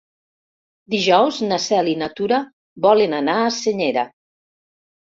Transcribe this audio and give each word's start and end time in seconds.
Dijous 0.93 1.37
na 1.51 1.59
Cel 1.67 1.93
i 1.93 1.95
na 2.01 2.09
Tura 2.21 2.41
volen 2.89 3.17
anar 3.23 3.39
a 3.47 3.55
Senyera. 3.63 4.11